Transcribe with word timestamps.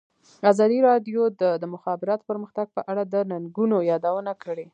ازادي 0.51 0.79
راډیو 0.89 1.21
د 1.41 1.43
د 1.61 1.63
مخابراتو 1.73 2.27
پرمختګ 2.29 2.67
په 2.75 2.81
اړه 2.91 3.03
د 3.13 3.15
ننګونو 3.31 3.77
یادونه 3.91 4.31
کړې. 4.43 4.65